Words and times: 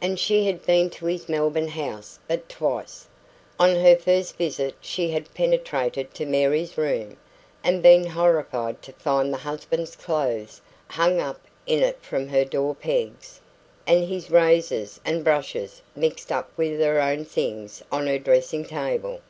And 0.00 0.16
she 0.16 0.46
had 0.46 0.64
been 0.64 0.90
to 0.90 1.06
his 1.06 1.28
Melbourne 1.28 1.66
house 1.66 2.20
but 2.28 2.48
twice. 2.48 3.08
On 3.58 3.74
her 3.74 3.96
first 3.96 4.36
visit 4.36 4.76
she 4.80 5.10
had 5.10 5.34
penetrated 5.34 6.14
to 6.14 6.24
Mary's 6.24 6.78
room, 6.78 7.16
and 7.64 7.82
been 7.82 8.06
horrified 8.06 8.80
to 8.82 8.92
find 8.92 9.32
the 9.32 9.38
husband's 9.38 9.96
clothes 9.96 10.60
hung 10.86 11.20
up 11.20 11.40
in 11.66 11.80
it 11.82 12.00
from 12.00 12.28
her 12.28 12.44
door 12.44 12.76
pegs, 12.76 13.40
and 13.88 14.08
his 14.08 14.30
razors 14.30 15.00
and 15.04 15.24
brushes 15.24 15.82
mixed 15.96 16.30
up 16.30 16.52
with 16.56 16.78
her 16.80 17.24
things 17.24 17.82
on 17.90 18.06
her 18.06 18.20
dressing 18.20 18.64
table. 18.64 19.20